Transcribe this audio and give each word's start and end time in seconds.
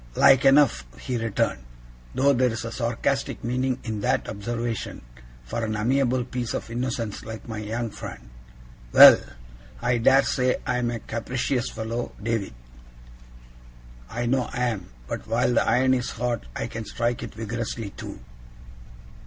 'Like 0.15 0.45
enough,' 0.45 0.83
he 0.97 1.15
returned; 1.15 1.63
'though 2.15 2.33
there's 2.33 2.65
a 2.65 2.71
sarcastic 2.71 3.43
meaning 3.43 3.77
in 3.83 4.01
that 4.01 4.27
observation 4.27 5.03
for 5.43 5.63
an 5.63 5.75
amiable 5.75 6.23
piece 6.23 6.55
of 6.55 6.71
innocence 6.71 7.23
like 7.23 7.47
my 7.47 7.59
young 7.59 7.91
friend. 7.91 8.31
Well! 8.93 9.19
I 9.79 9.99
dare 9.99 10.23
say 10.23 10.55
I 10.65 10.79
am 10.79 10.89
a 10.89 10.97
capricious 10.97 11.69
fellow, 11.69 12.13
David. 12.19 12.55
I 14.09 14.25
know 14.25 14.49
I 14.51 14.69
am; 14.69 14.89
but 15.05 15.27
while 15.27 15.53
the 15.53 15.63
iron 15.69 15.93
is 15.93 16.09
hot, 16.09 16.47
I 16.55 16.65
can 16.65 16.85
strike 16.85 17.21
it 17.21 17.35
vigorously 17.35 17.91
too. 17.91 18.19